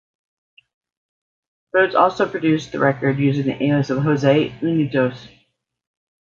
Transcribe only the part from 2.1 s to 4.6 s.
produced the record, using the alias of "Jose